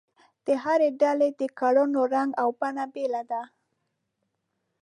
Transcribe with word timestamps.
د 0.45 0.47
هرې 0.63 0.89
ډلې 1.01 1.29
د 1.39 1.41
کړنو 1.59 2.01
رنګ 2.13 2.31
او 2.41 2.49
بڼه 2.59 2.85
بېله 2.93 3.21
ده. 3.31 3.41